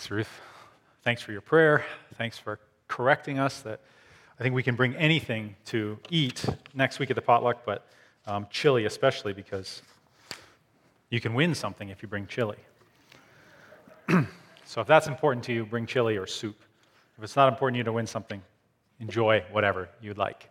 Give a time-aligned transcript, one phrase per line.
[0.00, 0.40] Thanks, Ruth.
[1.02, 1.84] Thanks for your prayer.
[2.14, 2.58] Thanks for
[2.88, 3.80] correcting us that
[4.38, 6.42] I think we can bring anything to eat
[6.72, 7.86] next week at the potluck, but
[8.26, 9.82] um, chili especially because
[11.10, 12.56] you can win something if you bring chili.
[14.64, 16.56] so if that's important to you, bring chili or soup.
[17.18, 18.40] If it's not important to you to win something,
[19.00, 20.48] enjoy whatever you'd like.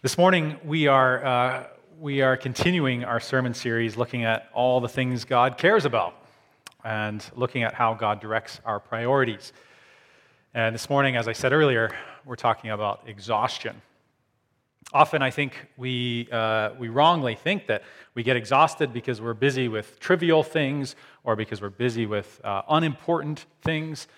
[0.00, 1.66] This morning, we are, uh,
[2.00, 6.24] we are continuing our sermon series looking at all the things God cares about
[6.88, 9.52] and looking at how God directs our priorities.
[10.54, 13.82] And this morning, as I said earlier, we're talking about exhaustion.
[14.94, 17.82] Often, I think we, uh, we wrongly think that
[18.14, 22.62] we get exhausted because we're busy with trivial things or because we're busy with uh,
[22.70, 24.08] unimportant things.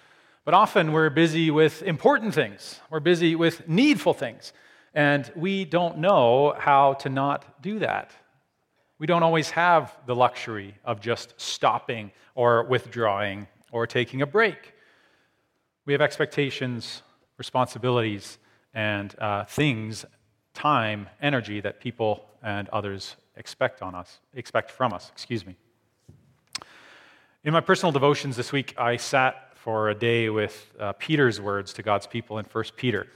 [0.45, 4.53] But often, we're busy with important things, we're busy with needful things.
[4.95, 8.13] And we don't know how to not do that.
[9.01, 14.75] We don't always have the luxury of just stopping or withdrawing or taking a break.
[15.87, 17.01] We have expectations,
[17.39, 18.37] responsibilities,
[18.75, 20.05] and uh, things,
[20.53, 25.57] time, energy that people and others expect on us, expect from us, excuse me.
[27.43, 31.73] In my personal devotions this week, I sat for a day with uh, Peter's words
[31.73, 33.07] to God's people in 1 Peter.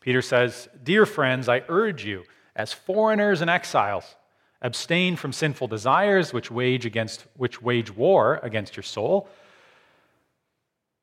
[0.00, 2.24] Peter says, Dear friends, I urge you,
[2.56, 4.16] as foreigners and exiles,
[4.62, 9.28] Abstain from sinful desires which wage against which wage war against your soul.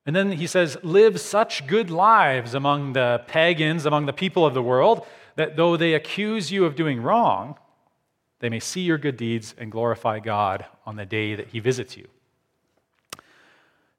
[0.05, 4.53] And then he says, live such good lives among the pagans, among the people of
[4.53, 7.57] the world, that though they accuse you of doing wrong,
[8.39, 11.97] they may see your good deeds and glorify God on the day that he visits
[11.97, 12.07] you.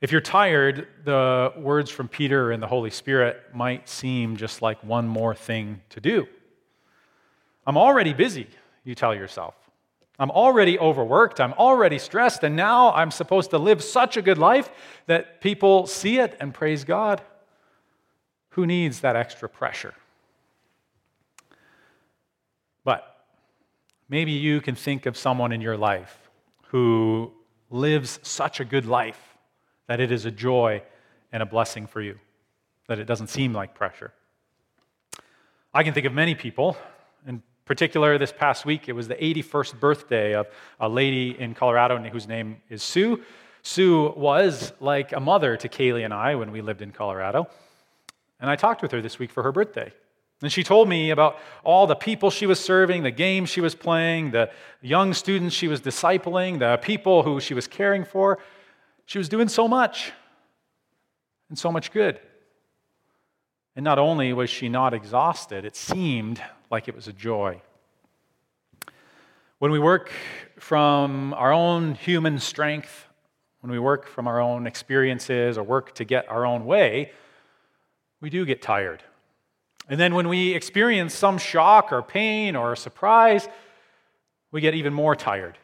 [0.00, 4.83] If you're tired, the words from Peter and the Holy Spirit might seem just like
[4.83, 6.27] one more thing to do.
[7.66, 8.48] I'm already busy
[8.84, 9.55] you tell yourself.
[10.19, 14.37] I'm already overworked, I'm already stressed, and now I'm supposed to live such a good
[14.37, 14.71] life
[15.06, 17.22] that people see it and praise God.
[18.50, 19.94] Who needs that extra pressure?
[22.84, 23.25] But
[24.09, 26.31] maybe you can think of someone in your life
[26.69, 27.33] who
[27.71, 29.38] lives such a good life
[29.87, 30.83] that it is a joy
[31.33, 32.19] and a blessing for you,
[32.88, 34.12] that it doesn't seem like pressure.
[35.72, 36.77] I can think of many people,
[37.70, 40.48] particular, this past week, it was the 81st birthday of
[40.81, 43.22] a lady in Colorado whose name is Sue.
[43.62, 47.48] Sue was like a mother to Kaylee and I when we lived in Colorado.
[48.41, 49.92] And I talked with her this week for her birthday.
[50.42, 53.76] And she told me about all the people she was serving, the games she was
[53.76, 54.50] playing, the
[54.82, 58.41] young students she was discipling, the people who she was caring for.
[59.06, 60.10] She was doing so much
[61.48, 62.19] and so much good.
[63.76, 67.60] And not only was she not exhausted, it seemed like it was a joy.
[69.58, 70.10] When we work
[70.58, 73.06] from our own human strength,
[73.60, 77.12] when we work from our own experiences or work to get our own way,
[78.20, 79.03] we do get tired.
[79.88, 83.48] And then when we experience some shock or pain or surprise,
[84.53, 85.59] we get even more tired.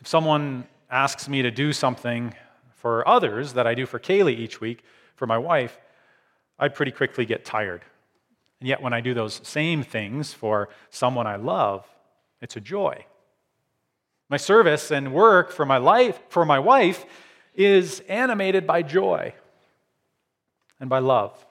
[0.00, 2.34] If someone asks me to do something
[2.74, 4.82] for others that I do for Kaylee each week,
[5.14, 5.78] for my wife,
[6.58, 7.82] I pretty quickly get tired.
[8.60, 11.86] And yet, when I do those same things for someone I love,
[12.40, 13.04] it's a joy.
[14.28, 17.04] My service and work for my life, for my wife,
[17.54, 19.34] is animated by joy
[20.80, 21.46] and by love.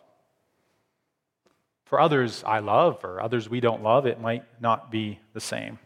[1.85, 5.79] For others I love, or others we don't love, it might not be the same.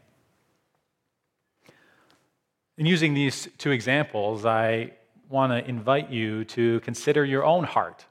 [2.78, 4.94] In using these two examples, I
[5.28, 8.06] want to invite you to consider your own heart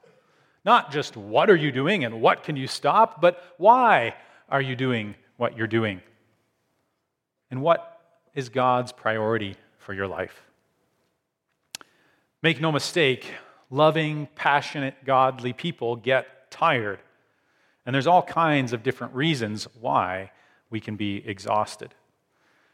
[0.65, 4.15] not just what are you doing and what can you stop, but why
[4.49, 6.01] are you doing what you're doing?
[7.49, 8.01] And what
[8.35, 10.43] is God's priority for your life?
[12.41, 13.33] Make no mistake,
[13.69, 16.99] loving, passionate, godly people get tired.
[17.85, 20.31] And there's all kinds of different reasons why
[20.69, 21.95] we can be exhausted.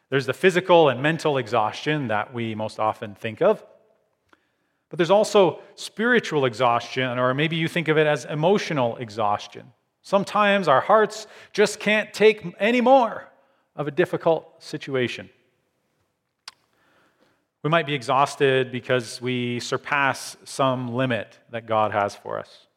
[0.09, 3.63] There's the physical and mental exhaustion that we most often think of.
[4.89, 9.71] But there's also spiritual exhaustion, or maybe you think of it as emotional exhaustion.
[10.01, 13.27] Sometimes our hearts just can't take any more
[13.75, 15.29] of a difficult situation.
[17.63, 22.67] We might be exhausted because we surpass some limit that God has for us.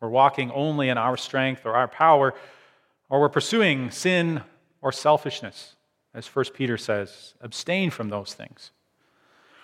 [0.00, 2.32] We're walking only in our strength or our power,
[3.10, 4.40] or we're pursuing sin
[4.80, 5.76] or selfishness.
[6.14, 8.70] As 1 Peter says, abstain from those things.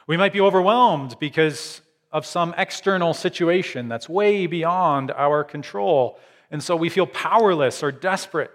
[0.07, 1.81] We might be overwhelmed because
[2.17, 6.19] of some external situation that's way beyond our control.
[6.51, 8.51] And so we feel powerless or desperate.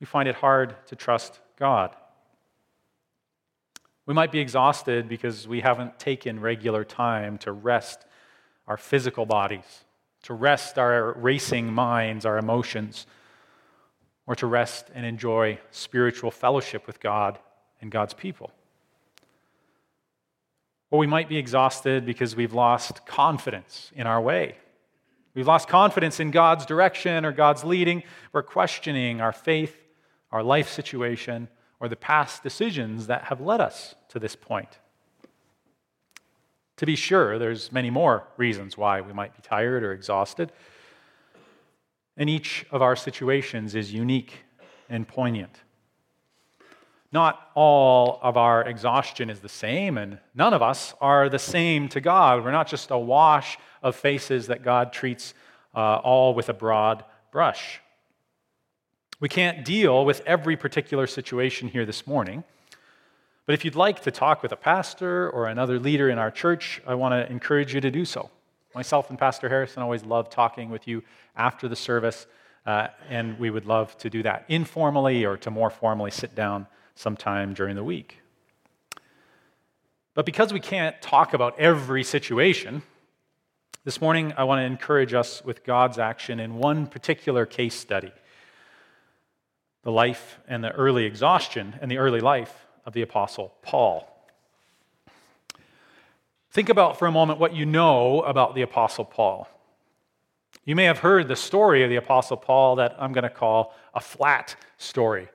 [0.00, 1.96] We find it hard to trust God.
[4.04, 8.04] We might be exhausted because we haven't taken regular time to rest
[8.68, 9.84] our physical bodies,
[10.24, 13.06] to rest our racing minds, our emotions,
[14.26, 17.38] or to rest and enjoy spiritual fellowship with God
[17.80, 18.52] and God's people.
[20.90, 24.56] Or we might be exhausted because we've lost confidence in our way.
[25.34, 28.02] We've lost confidence in God's direction or God's leading.
[28.32, 29.76] We're questioning our faith,
[30.32, 31.48] our life situation,
[31.78, 34.78] or the past decisions that have led us to this point.
[36.76, 40.52] To be sure, there's many more reasons why we might be tired or exhausted.
[42.16, 44.44] And each of our situations is unique
[44.88, 45.62] and poignant.
[47.12, 51.88] Not all of our exhaustion is the same, and none of us are the same
[51.90, 52.44] to God.
[52.44, 55.34] We're not just a wash of faces that God treats
[55.74, 57.80] uh, all with a broad brush.
[59.20, 62.44] We can't deal with every particular situation here this morning.
[63.46, 66.82] But if you'd like to talk with a pastor or another leader in our church,
[66.86, 68.28] I want to encourage you to do so.
[68.74, 71.02] Myself and Pastor Harrison always love talking with you
[71.36, 72.26] after the service,
[72.66, 76.66] uh, and we would love to do that informally or to more formally sit down
[76.96, 78.18] sometime during the week.
[80.14, 82.82] But because we can't talk about every situation,
[83.84, 88.10] this morning I want to encourage us with God's action in one particular case study
[89.84, 94.12] the life and the early exhaustion and the early life of the Apostle Paul.
[96.50, 99.48] Think about for a moment what you know about the Apostle Paul.
[100.64, 103.76] You may have heard the story of the Apostle Paul that I'm going to call
[103.94, 105.28] a flat story.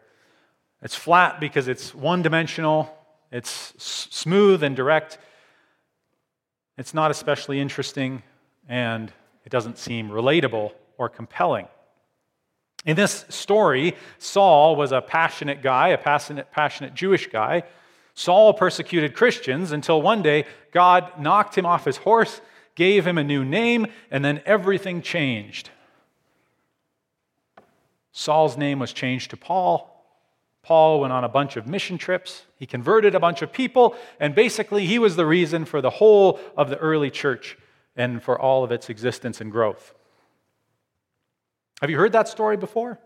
[0.81, 2.95] It's flat because it's one dimensional,
[3.31, 5.19] it's smooth and direct,
[6.77, 8.23] it's not especially interesting,
[8.67, 9.11] and
[9.45, 11.67] it doesn't seem relatable or compelling.
[12.85, 17.63] In this story, Saul was a passionate guy, a passionate, passionate Jewish guy.
[18.15, 22.41] Saul persecuted Christians until one day God knocked him off his horse,
[22.73, 25.69] gave him a new name, and then everything changed.
[28.11, 29.90] Saul's name was changed to Paul.
[30.63, 32.43] Paul went on a bunch of mission trips.
[32.55, 36.39] He converted a bunch of people, and basically, he was the reason for the whole
[36.55, 37.57] of the early church
[37.95, 39.93] and for all of its existence and growth.
[41.81, 42.99] Have you heard that story before?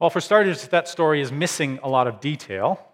[0.00, 2.84] Well, for starters, that story is missing a lot of detail.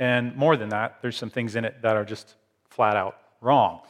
[0.00, 2.34] And more than that, there's some things in it that are just
[2.70, 3.82] flat out wrong.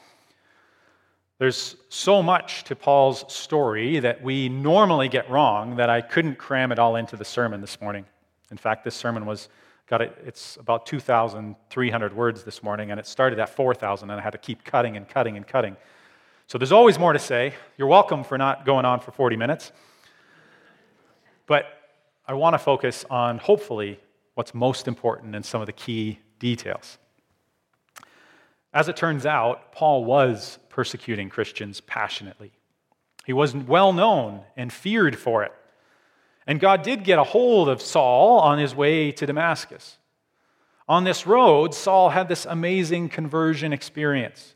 [1.38, 6.70] There's so much to Paul's story that we normally get wrong that I couldn't cram
[6.72, 8.04] it all into the sermon this morning.
[8.50, 9.48] In fact, this sermon was
[9.88, 14.22] got it, it's about 2,300 words this morning, and it started at 4,000, and I
[14.22, 15.76] had to keep cutting and cutting and cutting.
[16.46, 17.54] So there's always more to say.
[17.76, 19.72] You're welcome for not going on for 40 minutes.
[21.46, 21.66] But
[22.26, 24.00] I want to focus on, hopefully,
[24.34, 26.98] what's most important and some of the key details.
[28.72, 32.52] As it turns out, Paul was persecuting Christians passionately.
[33.24, 35.52] He was well known and feared for it.
[36.46, 39.98] And God did get a hold of Saul on his way to Damascus.
[40.88, 44.54] On this road, Saul had this amazing conversion experience.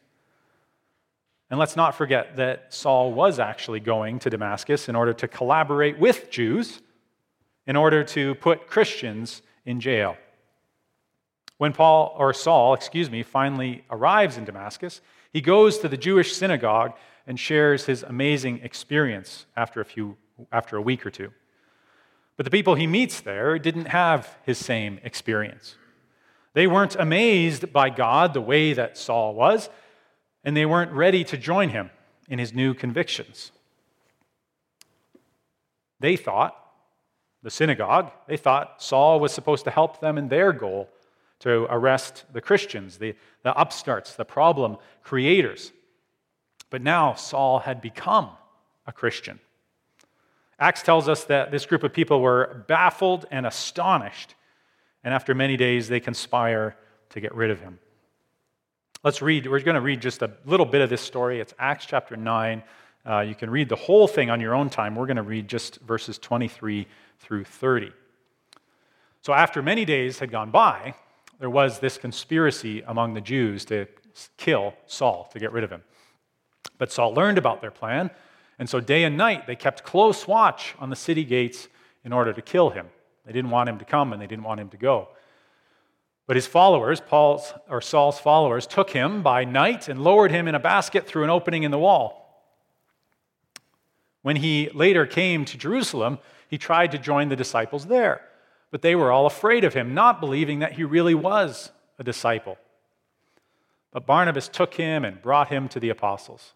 [1.49, 5.99] And let's not forget that Saul was actually going to Damascus in order to collaborate
[5.99, 6.81] with Jews
[7.67, 10.17] in order to put Christians in jail.
[11.59, 15.01] When Paul or Saul, excuse me, finally arrives in Damascus,
[15.33, 16.93] he goes to the Jewish synagogue
[17.27, 20.17] and shares his amazing experience after a few
[20.53, 21.33] after a week or two.
[22.37, 25.77] But the people he meets there didn't have his same experience.
[26.53, 29.71] They weren't amazed by God the way that Saul was
[30.45, 31.91] and they weren't ready to join him
[32.29, 33.51] in his new convictions.
[35.99, 36.57] They thought,
[37.43, 40.89] the synagogue, they thought Saul was supposed to help them in their goal
[41.41, 45.73] to arrest the Christians, the, the upstarts, the problem creators.
[46.71, 48.31] But now Saul had become
[48.87, 49.39] a Christian.
[50.59, 54.35] Acts tells us that this group of people were baffled and astonished,
[55.05, 56.77] and after many days, they conspire
[57.11, 57.79] to get rid of him.
[59.05, 59.47] Let's read.
[59.47, 61.41] We're going to read just a little bit of this story.
[61.41, 62.63] It's Acts chapter 9.
[63.09, 64.97] Uh, you can read the whole thing on your own time.
[64.97, 66.89] We're going to read just verses 23
[67.21, 67.93] through 30.
[69.23, 70.95] So, after many days had gone by,
[71.39, 73.87] there was this conspiracy among the Jews to
[74.37, 75.83] kill Saul, to get rid of him.
[76.79, 78.11] But Saul learned about their plan,
[78.59, 81.69] and so day and night they kept close watch on the city gates
[82.05, 82.87] in order to kill him.
[83.27, 85.09] They didn't want him to come and they didn't want him to go.
[86.27, 90.55] But his followers, Paul's or Saul's followers, took him by night and lowered him in
[90.55, 92.27] a basket through an opening in the wall.
[94.23, 98.23] When he later came to Jerusalem, he tried to join the disciples there.
[98.71, 102.59] But they were all afraid of him, not believing that he really was a disciple.
[103.93, 106.53] But Barnabas took him and brought him to the apostles.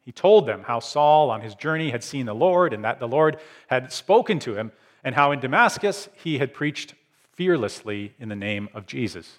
[0.00, 3.08] He told them how Saul on his journey had seen the Lord and that the
[3.08, 6.94] Lord had spoken to him, and how in Damascus he had preached
[7.32, 9.38] fearlessly in the name of Jesus.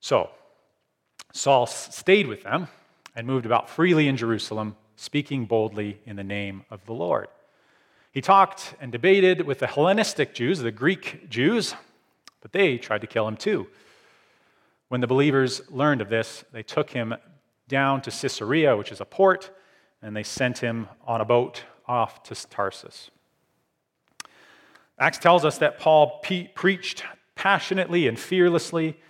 [0.00, 0.30] So,
[1.32, 2.68] Saul stayed with them
[3.14, 7.28] and moved about freely in Jerusalem, speaking boldly in the name of the Lord.
[8.12, 11.74] He talked and debated with the Hellenistic Jews, the Greek Jews,
[12.42, 13.68] but they tried to kill him too.
[14.88, 17.14] When the believers learned of this, they took him
[17.68, 19.50] down to Caesarea, which is a port,
[20.02, 23.10] and they sent him on a boat off to Tarsus.
[24.98, 27.04] Acts tells us that Paul pe- preached
[27.34, 29.00] passionately and fearlessly,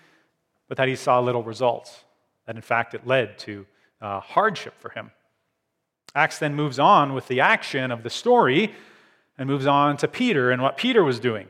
[0.69, 2.05] but that he saw little results.
[2.47, 3.67] That in fact it led to
[4.01, 5.11] uh, hardship for him.
[6.15, 8.73] Acts then moves on with the action of the story
[9.39, 11.49] and moves on to Peter and what Peter was doing.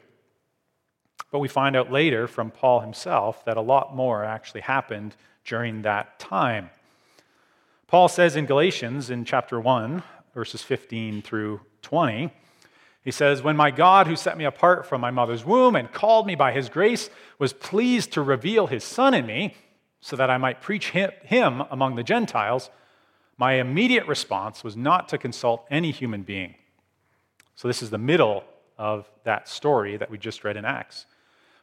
[1.31, 5.83] But we find out later from Paul himself that a lot more actually happened during
[5.83, 6.71] that time.
[7.87, 10.03] Paul says in Galatians in chapter 1,
[10.35, 12.31] verses 15 through 20,
[13.05, 16.27] he says, When my God, who set me apart from my mother's womb and called
[16.27, 19.57] me by his grace, was pleased to reveal his Son in me,
[20.01, 22.71] so that I might preach him among the Gentiles,
[23.39, 26.57] my immediate response was not to consult any human being.
[27.54, 28.44] So, this is the middle
[28.78, 31.06] of that story that we just read in Acts.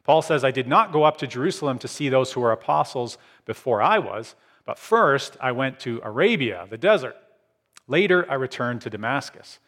[0.04, 3.18] Paul says, I did not go up to Jerusalem to see those who were apostles
[3.44, 7.16] before I was, but first I went to Arabia, the desert.
[7.86, 9.58] Later I returned to Damascus.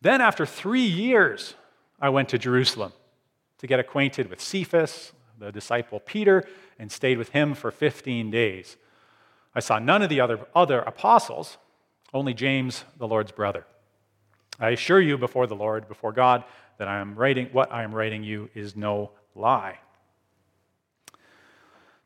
[0.00, 1.54] Then, after three years,
[2.00, 2.92] I went to Jerusalem
[3.58, 6.44] to get acquainted with Cephas, the disciple Peter,
[6.78, 8.76] and stayed with him for 15 days.
[9.54, 11.56] I saw none of the other, other apostles,
[12.12, 13.64] only James, the Lord's brother.
[14.58, 16.44] I assure you before the Lord, before God,
[16.78, 19.78] that I am writing what I am writing you is no lie.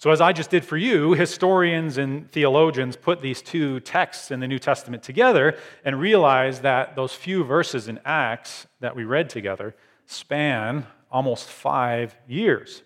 [0.01, 4.39] So, as I just did for you, historians and theologians put these two texts in
[4.39, 9.29] the New Testament together and realize that those few verses in Acts that we read
[9.29, 9.75] together
[10.07, 12.83] span almost five years.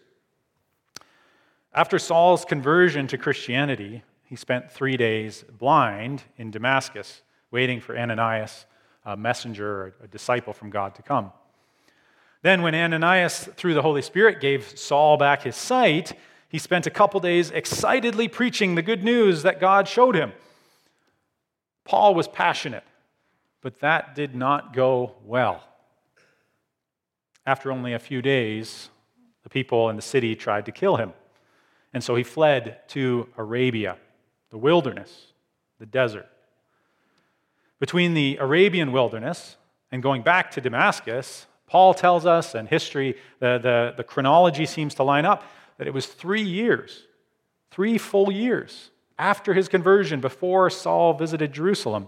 [1.75, 8.65] After Saul's conversion to Christianity, he spent three days blind in Damascus, waiting for Ananias,
[9.05, 11.33] a messenger, a disciple from God, to come.
[12.43, 16.13] Then, when Ananias, through the Holy Spirit, gave Saul back his sight,
[16.49, 20.33] he spent a couple days excitedly preaching the good news that God showed him.
[21.85, 22.85] Paul was passionate,
[23.61, 25.63] but that did not go well.
[27.47, 28.91] After only a few days,
[29.43, 31.13] the people in the city tried to kill him.
[31.93, 33.97] And so he fled to Arabia,
[34.51, 35.33] the wilderness,
[35.79, 36.29] the desert.
[37.83, 39.57] Between the Arabian wilderness
[39.91, 44.95] and going back to Damascus, Paul tells us, and history, the, the, the chronology seems
[44.95, 45.43] to line up,
[45.79, 47.09] that it was three years,
[47.73, 52.07] three full years after his conversion before Saul visited Jerusalem.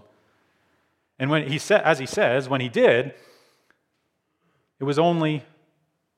[1.19, 3.13] And when he said, as he says, when he did,
[4.79, 5.43] it was only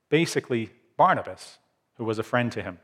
[0.09, 1.57] basically Barnabas
[1.95, 2.77] who was a friend to him.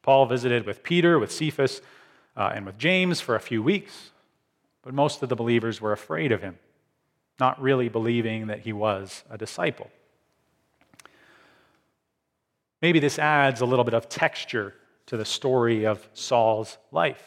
[0.00, 1.82] Paul visited with Peter, with Cephas,
[2.38, 4.12] uh, and with James for a few weeks,
[4.82, 6.58] but most of the believers were afraid of him,
[7.38, 9.90] not really believing that he was a disciple.
[12.80, 14.74] Maybe this adds a little bit of texture
[15.06, 17.22] to the story of Saul's life.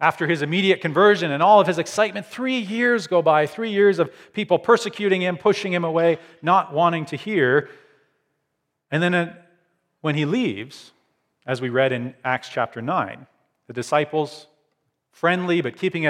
[0.00, 3.98] After his immediate conversion and all of his excitement, three years go by, three years
[3.98, 7.70] of people persecuting him, pushing him away, not wanting to hear.
[8.90, 9.34] And then uh,
[10.00, 10.92] when he leaves,
[11.46, 13.26] as we read in Acts chapter 9.
[13.66, 14.46] The disciples,
[15.14, 16.02] friendly but keeping,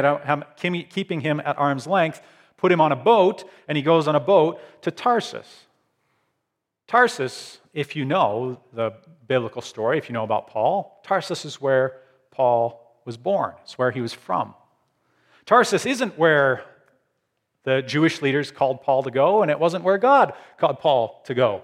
[0.88, 2.22] keeping him at arm's length,
[2.56, 5.66] put him on a boat, and he goes on a boat to Tarsus.
[6.86, 8.94] Tarsus, if you know the
[9.28, 13.90] biblical story, if you know about Paul, Tarsus is where Paul was born, it's where
[13.90, 14.54] he was from.
[15.44, 16.64] Tarsus isn't where
[17.64, 21.34] the Jewish leaders called Paul to go, and it wasn't where God called Paul to
[21.34, 21.62] go.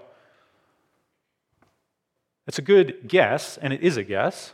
[2.45, 4.53] It's a good guess, and it is a guess,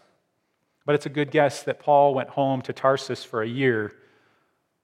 [0.87, 3.93] but it's a good guess that Paul went home to Tarsus for a year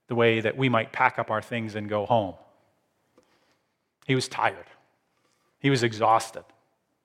[0.06, 2.34] the way that we might pack up our things and go home.
[4.06, 4.66] He was tired,
[5.58, 6.44] he was exhausted.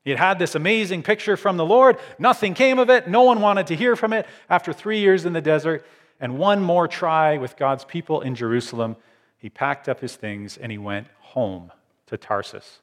[0.04, 1.98] He had had this amazing picture from the Lord.
[2.18, 3.08] Nothing came of it.
[3.08, 4.26] No one wanted to hear from it.
[4.50, 5.86] After three years in the desert
[6.20, 8.96] and one more try with God's people in Jerusalem,
[9.38, 11.72] he packed up his things and he went home
[12.08, 12.80] to Tarsus.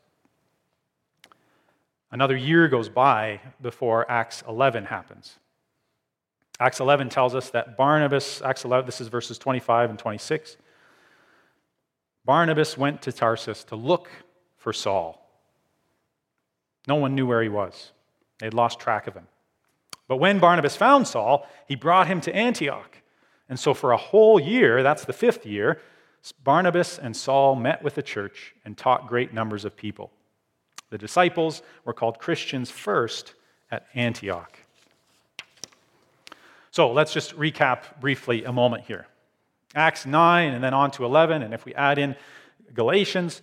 [2.10, 5.38] Another year goes by before Acts 11 happens.
[6.58, 10.56] Acts 11 tells us that Barnabas, Acts 11, this is verses 25 and 26.
[12.24, 14.08] Barnabas went to Tarsus to look
[14.56, 15.22] for Saul,
[16.88, 17.92] No one knew where he was,
[18.38, 19.28] they had lost track of him.
[20.08, 22.98] But when Barnabas found Saul, he brought him to Antioch.
[23.48, 25.80] And so, for a whole year, that's the fifth year,
[26.42, 30.10] Barnabas and Saul met with the church and taught great numbers of people.
[30.90, 33.34] The disciples were called Christians first
[33.70, 34.58] at Antioch.
[36.76, 39.06] So let's just recap briefly a moment here.
[39.74, 42.14] Acts 9 and then on to 11, and if we add in
[42.74, 43.40] Galatians,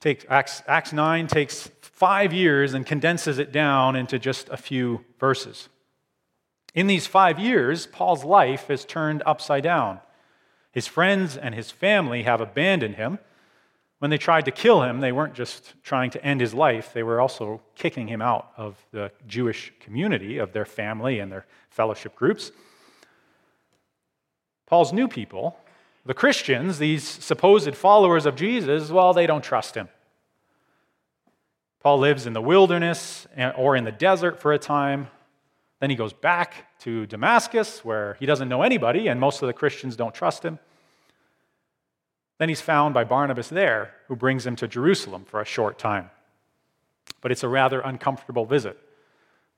[0.00, 5.04] take, Acts, Acts 9 takes five years and condenses it down into just a few
[5.18, 5.68] verses.
[6.74, 10.00] In these five years, Paul's life is turned upside down.
[10.72, 13.18] His friends and his family have abandoned him.
[14.00, 17.02] When they tried to kill him, they weren't just trying to end his life, they
[17.02, 22.16] were also kicking him out of the Jewish community, of their family and their fellowship
[22.16, 22.50] groups.
[24.66, 25.58] Paul's new people,
[26.06, 29.88] the Christians, these supposed followers of Jesus, well, they don't trust him.
[31.82, 33.26] Paul lives in the wilderness
[33.56, 35.08] or in the desert for a time.
[35.80, 39.52] Then he goes back to Damascus, where he doesn't know anybody, and most of the
[39.52, 40.58] Christians don't trust him.
[42.40, 46.08] Then he's found by Barnabas there, who brings him to Jerusalem for a short time.
[47.20, 48.78] But it's a rather uncomfortable visit,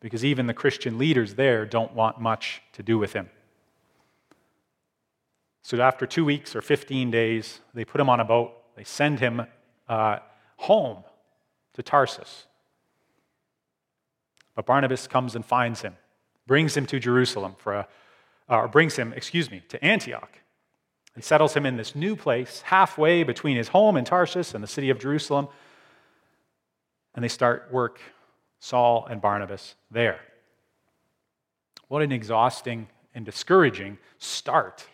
[0.00, 3.30] because even the Christian leaders there don't want much to do with him.
[5.62, 9.20] So after two weeks or 15 days, they put him on a boat, they send
[9.20, 9.46] him
[9.88, 10.18] uh,
[10.56, 11.04] home
[11.74, 12.46] to Tarsus.
[14.56, 15.96] But Barnabas comes and finds him
[16.48, 17.88] brings him to Jerusalem for a,
[18.48, 20.41] or brings him, excuse me, to Antioch.
[21.14, 24.68] He settles him in this new place, halfway between his home in Tarsus and the
[24.68, 25.48] city of Jerusalem.
[27.14, 28.00] And they start work,
[28.60, 30.20] Saul and Barnabas, there.
[31.88, 34.86] What an exhausting and discouraging start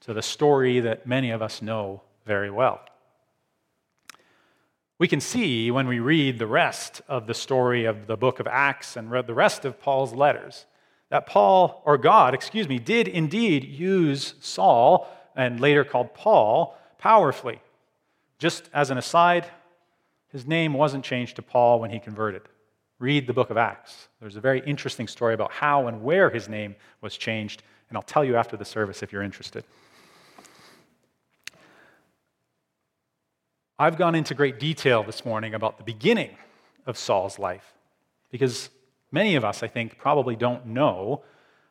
[0.00, 2.80] to the story that many of us know very well.
[4.98, 8.48] We can see when we read the rest of the story of the book of
[8.48, 10.66] Acts and read the rest of Paul's letters
[11.10, 17.60] that Paul, or God, excuse me, did indeed use Saul, and later called Paul, powerfully.
[18.38, 19.46] Just as an aside,
[20.32, 22.42] his name wasn't changed to Paul when he converted.
[22.98, 24.08] Read the book of Acts.
[24.20, 28.02] There's a very interesting story about how and where his name was changed, and I'll
[28.02, 29.64] tell you after the service if you're interested.
[33.78, 36.34] I've gone into great detail this morning about the beginning
[36.86, 37.74] of Saul's life
[38.30, 38.70] because
[39.12, 41.22] many of us, I think, probably don't know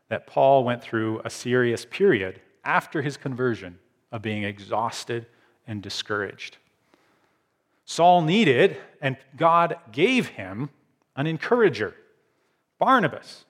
[0.10, 3.80] that Paul went through a serious period after his conversion
[4.12, 5.28] of being exhausted
[5.68, 6.58] and discouraged.
[7.86, 10.70] Saul needed, and God gave him,
[11.16, 11.96] an encourager,
[12.80, 13.46] Barnabas.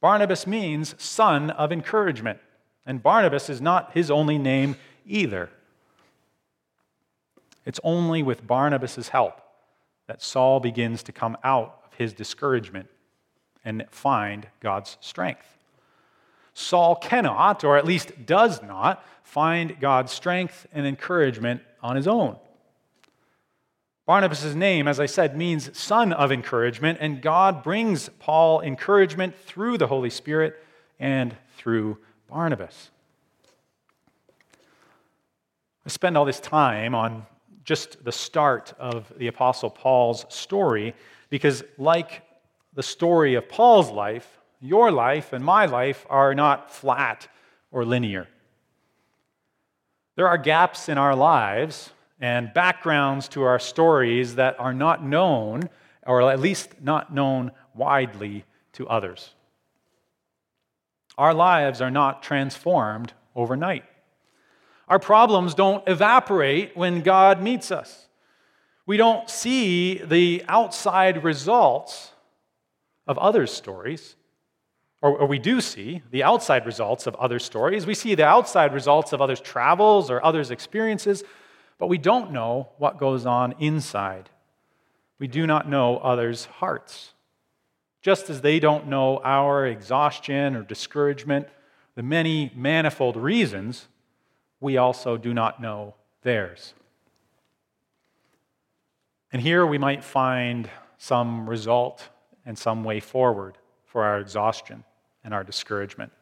[0.00, 2.38] Barnabas means son of encouragement,
[2.86, 5.50] and Barnabas is not his only name either.
[7.66, 9.40] It's only with Barnabas' help
[10.06, 12.88] that Saul begins to come out of his discouragement
[13.64, 15.58] and find God's strength.
[16.60, 22.36] Saul cannot, or at least does not, find God's strength and encouragement on his own.
[24.06, 29.78] Barnabas' name, as I said, means son of encouragement, and God brings Paul encouragement through
[29.78, 30.56] the Holy Spirit
[30.98, 32.90] and through Barnabas.
[35.86, 37.24] I spend all this time on
[37.64, 40.94] just the start of the Apostle Paul's story
[41.30, 42.22] because, like
[42.74, 47.28] the story of Paul's life, your life and my life are not flat
[47.70, 48.28] or linear.
[50.16, 55.70] There are gaps in our lives and backgrounds to our stories that are not known,
[56.06, 58.44] or at least not known widely
[58.74, 59.30] to others.
[61.16, 63.84] Our lives are not transformed overnight.
[64.88, 68.08] Our problems don't evaporate when God meets us.
[68.86, 72.10] We don't see the outside results
[73.06, 74.16] of others' stories,
[75.02, 77.86] or, or, we do see the outside results of other stories.
[77.86, 81.24] We see the outside results of others' travels or others' experiences,
[81.78, 84.28] but we don't know what goes on inside.
[85.18, 87.14] We do not know others' hearts.
[88.02, 91.48] Just as they don't know our exhaustion or discouragement,
[91.94, 93.88] the many manifold reasons
[94.60, 96.74] we also do not know theirs.
[99.32, 102.06] And here we might find some result
[102.44, 104.84] and some way forward for our exhaustion
[105.24, 106.12] and our discouragement.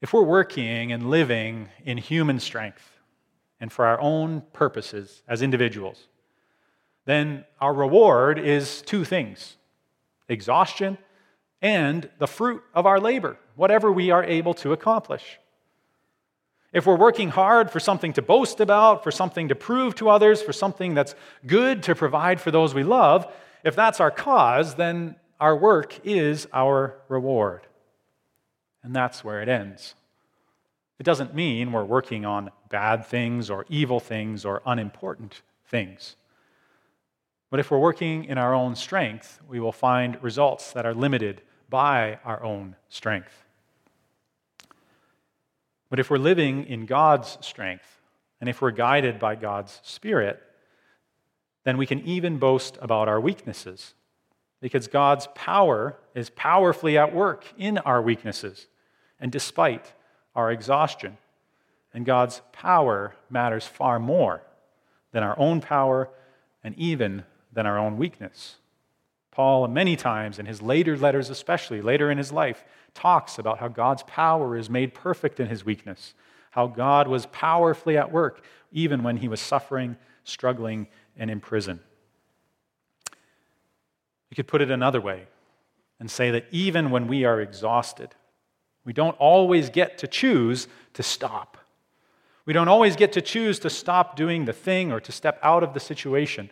[0.00, 2.98] If we're working and living in human strength
[3.60, 6.06] and for our own purposes as individuals,
[7.04, 9.56] then our reward is two things
[10.28, 10.98] exhaustion
[11.62, 15.40] and the fruit of our labor, whatever we are able to accomplish.
[16.72, 20.42] If we're working hard for something to boast about, for something to prove to others,
[20.42, 21.14] for something that's
[21.46, 23.26] good to provide for those we love,
[23.64, 27.66] if that's our cause, then our work is our reward.
[28.82, 29.94] And that's where it ends.
[30.98, 36.16] It doesn't mean we're working on bad things or evil things or unimportant things.
[37.50, 41.40] But if we're working in our own strength, we will find results that are limited
[41.68, 43.44] by our own strength.
[45.88, 48.00] But if we're living in God's strength,
[48.40, 50.42] and if we're guided by God's Spirit,
[51.64, 53.94] then we can even boast about our weaknesses.
[54.60, 58.66] Because God's power is powerfully at work in our weaknesses
[59.20, 59.92] and despite
[60.34, 61.16] our exhaustion.
[61.94, 64.42] And God's power matters far more
[65.12, 66.10] than our own power
[66.62, 68.56] and even than our own weakness.
[69.30, 73.68] Paul, many times in his later letters, especially later in his life, talks about how
[73.68, 76.14] God's power is made perfect in his weakness,
[76.50, 81.80] how God was powerfully at work even when he was suffering, struggling, and in prison.
[84.30, 85.26] You could put it another way
[86.00, 88.14] and say that even when we are exhausted,
[88.84, 91.56] we don't always get to choose to stop.
[92.46, 95.62] We don't always get to choose to stop doing the thing or to step out
[95.62, 96.50] of the situation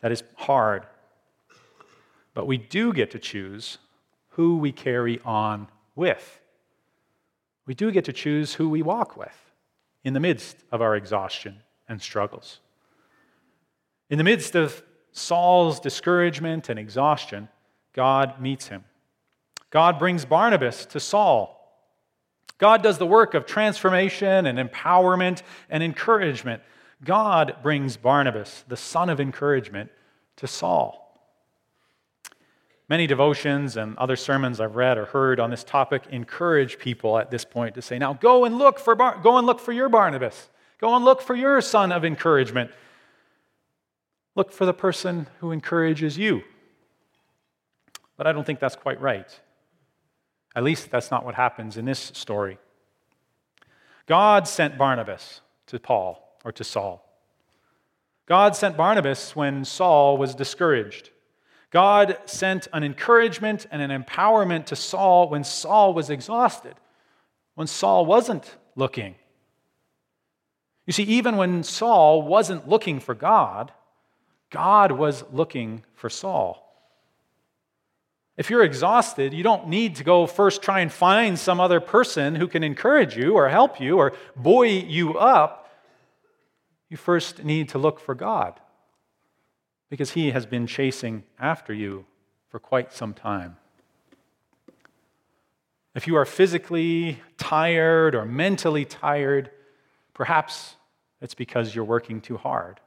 [0.00, 0.86] that is hard
[2.36, 3.78] but we do get to choose
[4.32, 6.38] who we carry on with.
[7.64, 9.34] We do get to choose who we walk with
[10.04, 12.60] in the midst of our exhaustion and struggles.
[14.10, 14.82] In the midst of
[15.16, 17.48] Saul's discouragement and exhaustion,
[17.94, 18.84] God meets him.
[19.70, 21.52] God brings Barnabas to Saul.
[22.58, 26.62] God does the work of transformation and empowerment and encouragement.
[27.02, 29.90] God brings Barnabas, the son of encouragement,
[30.36, 31.02] to Saul.
[32.88, 37.30] Many devotions and other sermons I've read or heard on this topic encourage people at
[37.30, 39.88] this point to say, now go and look for, Bar- go and look for your
[39.88, 40.50] Barnabas.
[40.78, 42.70] Go and look for your son of encouragement.
[44.36, 46.42] Look for the person who encourages you.
[48.16, 49.40] But I don't think that's quite right.
[50.54, 52.58] At least that's not what happens in this story.
[54.06, 57.02] God sent Barnabas to Paul or to Saul.
[58.26, 61.10] God sent Barnabas when Saul was discouraged.
[61.70, 66.74] God sent an encouragement and an empowerment to Saul when Saul was exhausted,
[67.54, 69.16] when Saul wasn't looking.
[70.86, 73.72] You see, even when Saul wasn't looking for God,
[74.50, 76.62] God was looking for Saul.
[78.36, 82.34] If you're exhausted, you don't need to go first try and find some other person
[82.34, 85.70] who can encourage you or help you or buoy you up.
[86.90, 88.60] You first need to look for God
[89.88, 92.04] because he has been chasing after you
[92.48, 93.56] for quite some time.
[95.94, 99.50] If you are physically tired or mentally tired,
[100.12, 100.76] perhaps
[101.22, 102.80] it's because you're working too hard.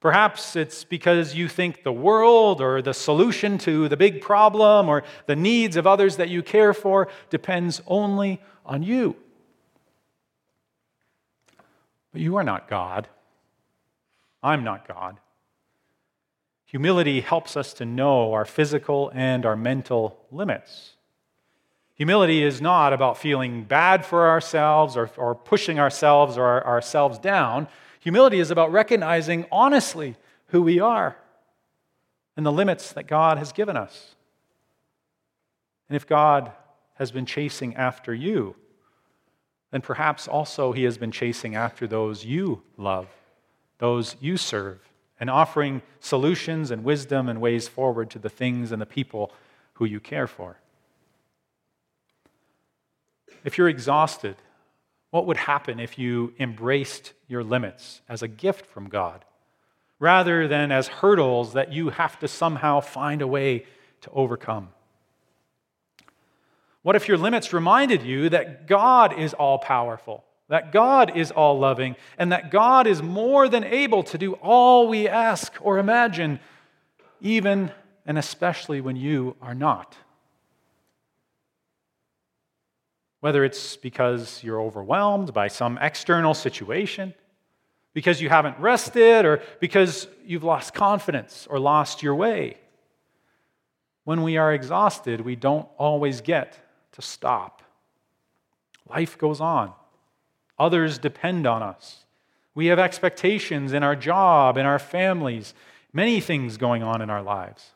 [0.00, 5.02] Perhaps it's because you think the world or the solution to the big problem or
[5.26, 9.16] the needs of others that you care for depends only on you.
[12.12, 13.08] But you are not God.
[14.42, 15.18] I'm not God.
[16.66, 20.94] Humility helps us to know our physical and our mental limits.
[21.94, 27.18] Humility is not about feeling bad for ourselves or, or pushing ourselves or our, ourselves
[27.18, 27.66] down.
[28.00, 30.16] Humility is about recognizing honestly
[30.48, 31.16] who we are
[32.36, 34.14] and the limits that God has given us.
[35.88, 36.52] And if God
[36.94, 38.54] has been chasing after you,
[39.70, 43.08] then perhaps also He has been chasing after those you love,
[43.78, 44.80] those you serve
[45.20, 49.32] and offering solutions and wisdom and ways forward to the things and the people
[49.74, 50.58] who you care for.
[53.44, 54.36] If you're exhausted,
[55.10, 59.24] what would happen if you embraced your limits as a gift from God
[59.98, 63.64] rather than as hurdles that you have to somehow find a way
[64.02, 64.68] to overcome?
[66.82, 70.24] What if your limits reminded you that God is all powerful?
[70.48, 74.88] that God is all loving, and that God is more than able to do all
[74.88, 76.40] we ask or imagine,
[77.20, 77.70] even
[78.06, 79.96] and especially when you are not.
[83.20, 87.14] Whether it's because you're overwhelmed by some external situation,
[87.92, 92.58] because you haven't rested, or because you've lost confidence or lost your way.
[94.04, 96.58] When we are exhausted, we don't always get
[96.92, 97.62] to stop.
[98.88, 99.72] Life goes on.
[100.58, 102.04] Others depend on us.
[102.54, 105.54] We have expectations in our job, in our families,
[105.92, 107.70] many things going on in our lives.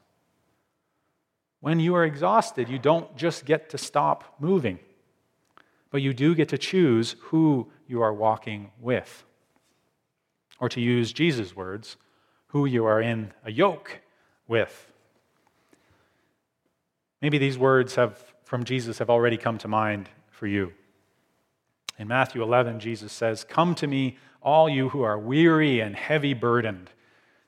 [1.61, 4.81] When you are exhausted, you don't just get to stop moving,
[5.93, 9.25] but you do get to choose who you are walking with.
[10.59, 11.97] Or to use Jesus' words,
[12.49, 14.01] who you are in a yoke
[14.49, 14.91] with.
[17.21, 20.73] Maybe these words have, from Jesus have already come to mind for you.
[21.99, 26.33] In Matthew 11, Jesus says, Come to me, all you who are weary and heavy
[26.33, 26.91] burdened,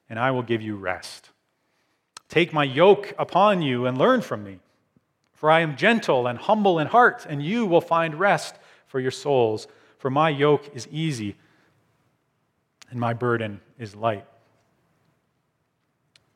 [0.09, 1.31] and I will give you rest.
[2.29, 4.59] Take my yoke upon you and learn from me,
[5.35, 9.11] for I am gentle and humble in heart, and you will find rest for your
[9.11, 9.66] souls.
[9.99, 11.37] For my yoke is easy
[12.90, 14.25] and my burden is light.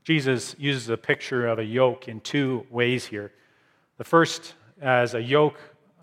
[0.02, 3.30] Jesus uses a picture of a yoke in two ways here.
[3.98, 5.60] The first, as a yoke,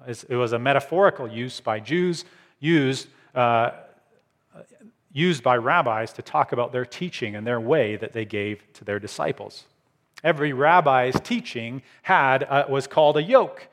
[0.07, 2.23] it was a metaphorical use by Jews,
[2.59, 3.71] used, uh,
[5.11, 8.85] used by rabbis to talk about their teaching and their way that they gave to
[8.85, 9.65] their disciples.
[10.23, 13.67] Every rabbi's teaching had uh, was called a yoke.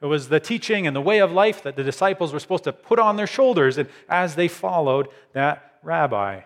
[0.00, 2.72] It was the teaching and the way of life that the disciples were supposed to
[2.72, 6.42] put on their shoulders and as they followed that rabbi.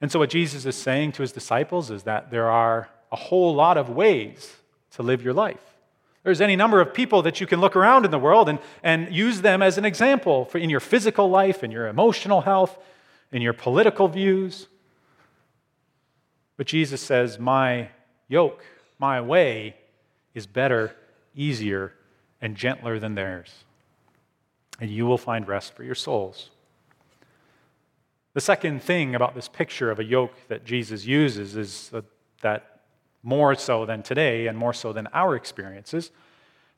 [0.00, 3.54] And so, what Jesus is saying to his disciples is that there are a whole
[3.54, 4.56] lot of ways
[4.92, 5.62] to live your life.
[6.24, 9.12] There's any number of people that you can look around in the world and, and
[9.14, 12.78] use them as an example for in your physical life, in your emotional health,
[13.32, 14.68] in your political views.
[16.62, 17.88] But Jesus says, My
[18.28, 18.64] yoke,
[19.00, 19.74] my way
[20.32, 20.94] is better,
[21.34, 21.92] easier,
[22.40, 23.64] and gentler than theirs.
[24.78, 26.50] And you will find rest for your souls.
[28.34, 31.90] The second thing about this picture of a yoke that Jesus uses is
[32.42, 32.82] that
[33.24, 36.12] more so than today and more so than our experiences,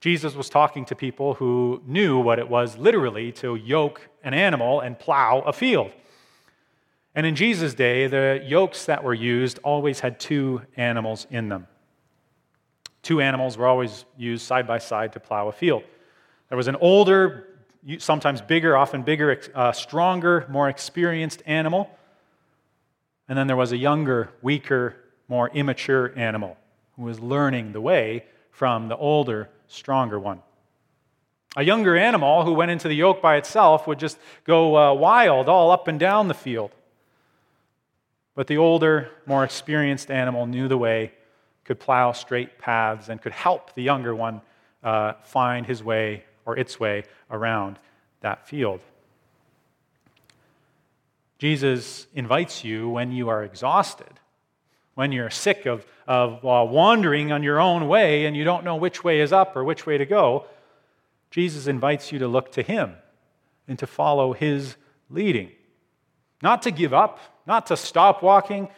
[0.00, 4.80] Jesus was talking to people who knew what it was literally to yoke an animal
[4.80, 5.92] and plow a field.
[7.14, 11.66] And in Jesus' day, the yokes that were used always had two animals in them.
[13.02, 15.84] Two animals were always used side by side to plow a field.
[16.48, 17.48] There was an older,
[17.98, 21.90] sometimes bigger, often bigger, uh, stronger, more experienced animal.
[23.28, 24.96] And then there was a younger, weaker,
[25.28, 26.56] more immature animal
[26.96, 30.40] who was learning the way from the older, stronger one.
[31.56, 35.48] A younger animal who went into the yoke by itself would just go uh, wild
[35.48, 36.70] all up and down the field.
[38.34, 41.12] But the older, more experienced animal knew the way,
[41.64, 44.40] could plow straight paths, and could help the younger one
[44.82, 47.78] uh, find his way or its way around
[48.20, 48.80] that field.
[51.38, 54.20] Jesus invites you when you are exhausted,
[54.94, 58.76] when you're sick of, of uh, wandering on your own way and you don't know
[58.76, 60.46] which way is up or which way to go.
[61.30, 62.94] Jesus invites you to look to him
[63.66, 64.76] and to follow his
[65.10, 65.50] leading.
[66.42, 68.68] Not to give up, not to stop walking,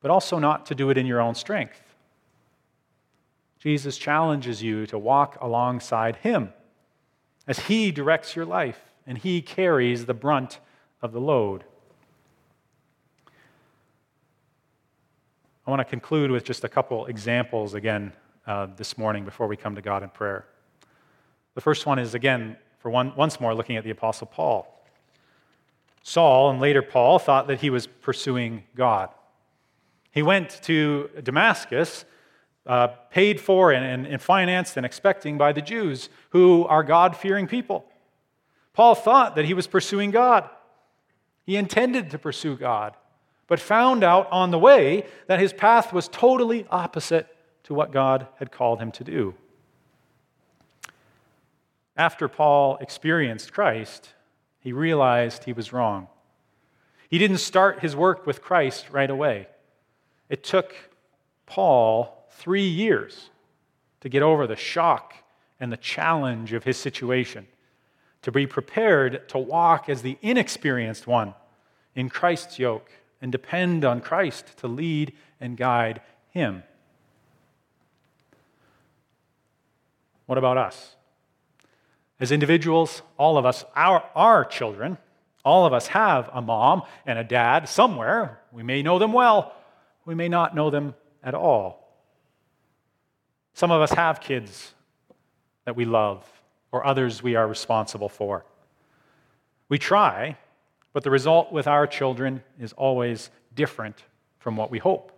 [0.00, 1.80] but also not to do it in your own strength.
[3.58, 6.52] Jesus challenges you to walk alongside him
[7.46, 10.60] as he directs your life and he carries the brunt
[11.00, 11.64] of the load.
[15.66, 18.12] I want to conclude with just a couple examples again
[18.46, 20.44] uh, this morning before we come to God in prayer.
[21.54, 24.73] The first one is, again, for one, once more, looking at the Apostle Paul.
[26.06, 29.08] Saul and later Paul thought that he was pursuing God.
[30.12, 32.04] He went to Damascus
[32.66, 37.16] uh, paid for and, and, and financed and expecting by the Jews, who are God
[37.16, 37.86] fearing people.
[38.74, 40.48] Paul thought that he was pursuing God.
[41.46, 42.94] He intended to pursue God,
[43.46, 48.26] but found out on the way that his path was totally opposite to what God
[48.38, 49.34] had called him to do.
[51.96, 54.10] After Paul experienced Christ,
[54.64, 56.08] he realized he was wrong.
[57.10, 59.46] He didn't start his work with Christ right away.
[60.30, 60.74] It took
[61.44, 63.28] Paul three years
[64.00, 65.12] to get over the shock
[65.60, 67.46] and the challenge of his situation,
[68.22, 71.34] to be prepared to walk as the inexperienced one
[71.94, 76.00] in Christ's yoke and depend on Christ to lead and guide
[76.30, 76.62] him.
[80.24, 80.96] What about us?
[82.24, 84.96] As individuals, all of us are, are children.
[85.44, 88.40] All of us have a mom and a dad somewhere.
[88.50, 89.54] We may know them well,
[90.06, 91.86] we may not know them at all.
[93.52, 94.72] Some of us have kids
[95.66, 96.24] that we love,
[96.72, 98.46] or others we are responsible for.
[99.68, 100.38] We try,
[100.94, 104.02] but the result with our children is always different
[104.38, 105.12] from what we hope.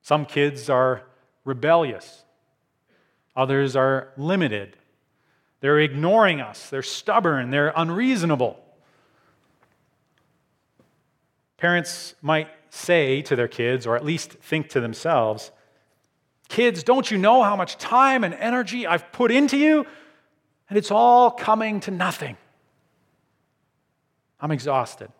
[0.00, 1.04] Some kids are
[1.44, 2.24] rebellious,
[3.36, 4.76] others are limited.
[5.62, 8.58] They're ignoring us, they're stubborn, they're unreasonable.
[11.56, 15.52] Parents might say to their kids, or at least think to themselves,
[16.48, 19.86] Kids, don't you know how much time and energy I've put into you?
[20.68, 22.36] And it's all coming to nothing.
[24.38, 25.10] I'm exhausted.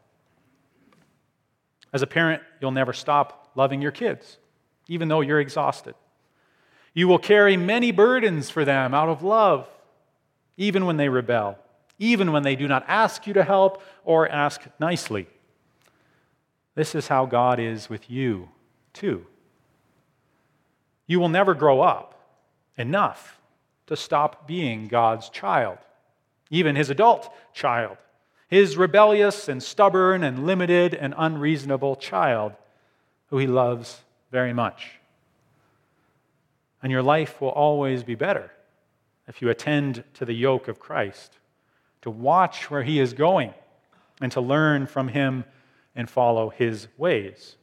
[1.91, 4.37] As a parent, you'll never stop loving your kids,
[4.89, 5.95] even though you're exhausted.
[6.93, 9.69] You will carry many burdens for them out of love,
[10.63, 11.59] even when they rebel,
[11.99, 15.27] even when they do not ask you to help or ask nicely.
[16.77, 18.49] This is how God is with you,
[18.93, 19.27] too.
[21.09, 22.15] You will never grow up
[22.79, 23.41] enough
[23.89, 25.79] to stop being God's child,
[26.49, 27.97] even his adult child,
[28.47, 32.53] his rebellious and stubborn and limited and unreasonable child
[33.31, 35.01] who he loves very much.
[36.81, 38.53] And your life will always be better
[39.33, 41.39] if you attend to the yoke of Christ,
[42.03, 43.55] to watch where he is going,
[44.21, 45.47] and to learn from him
[45.97, 47.57] and follow his ways.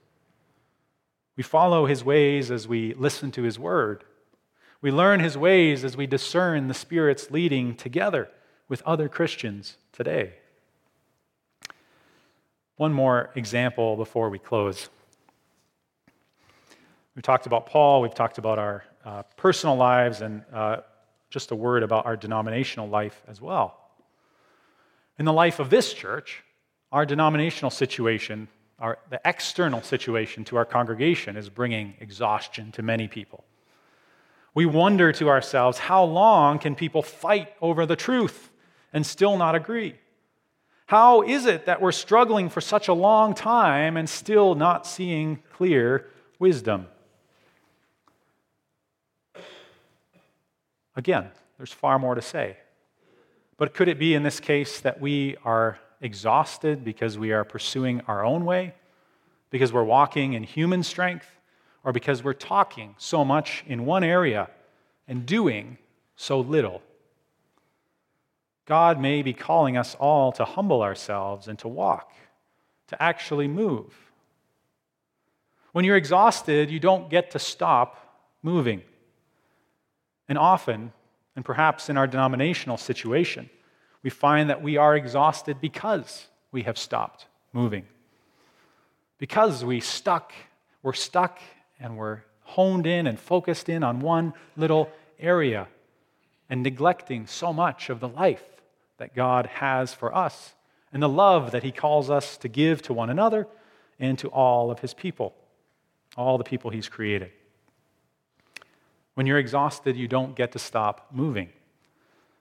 [1.37, 4.03] We follow his ways as we listen to his word.
[4.81, 8.31] We learn his ways as we discern the Spirit's leading together
[8.67, 10.33] with other Christians today.
[12.77, 14.89] One more example before we close.
[17.13, 20.77] We've talked about Paul, we've talked about our uh, personal lives, and uh,
[21.29, 23.77] just a word about our denominational life as well.
[25.17, 26.43] In the life of this church,
[26.91, 28.47] our denominational situation,
[28.79, 33.43] our, the external situation to our congregation, is bringing exhaustion to many people.
[34.55, 38.49] We wonder to ourselves, how long can people fight over the truth
[38.91, 39.95] and still not agree?
[40.87, 45.43] How is it that we're struggling for such a long time and still not seeing
[45.53, 46.07] clear
[46.39, 46.87] wisdom?
[50.99, 52.57] Again, there's far more to say.
[53.55, 58.01] But could it be in this case that we are exhausted because we are pursuing
[58.01, 58.73] our own way,
[59.49, 61.25] because we're walking in human strength,
[61.85, 64.49] or because we're talking so much in one area
[65.07, 65.77] and doing
[66.17, 66.81] so little.
[68.65, 72.11] God may be calling us all to humble ourselves and to walk,
[72.87, 73.93] to actually move.
[75.71, 78.81] When you're exhausted, you don't get to stop moving.
[80.29, 80.93] And often,
[81.35, 83.49] and perhaps in our denominational situation,
[84.03, 87.85] we find that we are exhausted because we have stopped moving.
[89.17, 90.31] Because we stuck,
[90.83, 91.39] we're stuck
[91.79, 94.89] and we're honed in and focused in on one little
[95.19, 95.67] area
[96.49, 98.43] and neglecting so much of the life
[98.97, 100.53] that God has for us
[100.93, 103.47] and the love that He calls us to give to one another
[103.99, 105.33] and to all of His people,
[106.15, 107.31] all the people He's created.
[109.19, 111.49] When you're exhausted, you don't get to stop moving,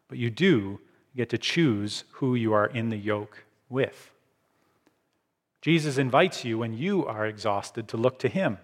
[0.07, 0.79] but you do
[1.17, 4.13] get to choose who you are in the yoke with.
[5.61, 8.59] Jesus invites you when you are exhausted to look to Him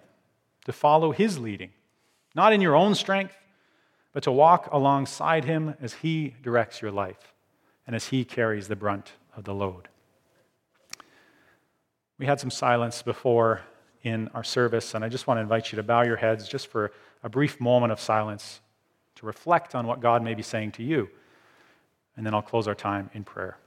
[0.63, 1.71] to follow his leading,
[2.33, 3.35] not in your own strength,
[4.13, 7.33] but to walk alongside him as he directs your life
[7.85, 9.89] and as he carries the brunt of the load.
[12.17, 13.59] We had some silence before
[14.03, 16.67] in our service, and I just want to invite you to bow your heads just
[16.67, 16.93] for
[17.25, 18.61] a brief moment of silence
[19.15, 21.09] to reflect on what God may be saying to you.
[22.15, 23.57] And then I'll close our time in prayer.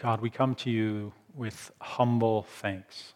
[0.00, 3.14] God, we come to you with humble thanks.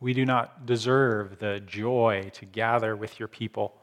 [0.00, 3.74] We do not deserve the joy to gather with your people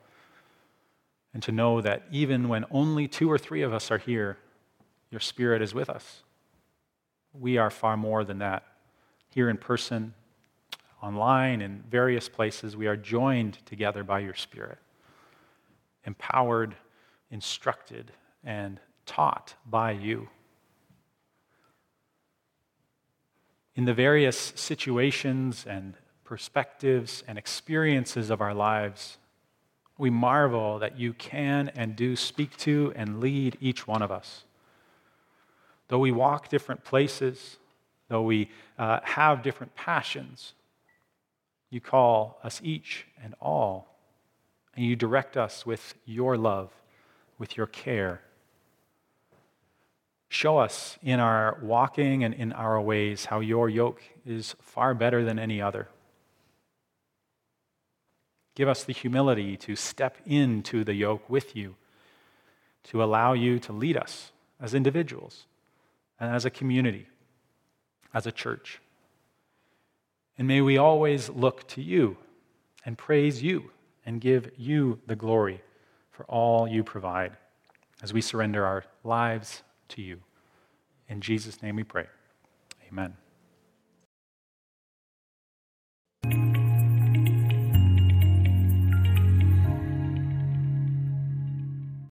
[1.36, 4.40] and to know that even when only two or three of us are here,
[5.12, 6.24] your Spirit is with us.
[7.32, 8.64] We are far more than that.
[9.30, 10.16] Here in person,
[11.04, 14.80] online, in various places, we are joined together by your Spirit,
[16.06, 16.76] empowered,
[17.30, 18.14] instructed,
[18.44, 20.28] and taught by you.
[23.78, 29.20] In the various situations and perspectives and experiences of our lives,
[30.00, 34.46] we marvel that you can and do speak to and lead each one of us.
[35.90, 37.58] Though we walk different places,
[38.08, 38.50] though we
[38.80, 40.54] uh, have different passions,
[41.70, 43.96] you call us each and all,
[44.76, 46.72] and you direct us with your love,
[47.38, 48.22] with your care,
[50.30, 55.24] Show us in our walking and in our ways how your yoke is far better
[55.24, 55.88] than any other.
[58.56, 61.76] Give us the humility to step into the yoke with you,
[62.86, 65.46] to allow you to lead us as individuals
[66.20, 67.08] and as a community,
[68.14, 68.82] as a church.
[70.38, 72.18] And may we always look to you
[72.86, 73.72] and praise you
[74.06, 75.62] and give you the glory
[76.12, 77.34] for all you provide
[78.02, 80.20] as we surrender our lives to you.
[81.10, 82.06] In Jesus' name we pray.
[82.92, 83.16] Amen.